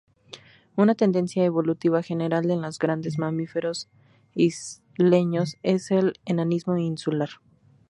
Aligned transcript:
Una 0.75 0.95
tendencia 0.95 1.43
evolutiva 1.45 2.01
general 2.01 2.49
en 2.49 2.63
los 2.63 2.79
grandes 2.79 3.19
mamíferos 3.19 3.87
isleños 4.33 5.57
es 5.61 5.91
el 5.91 6.13
enanismo 6.25 6.75
insular. 6.79 7.29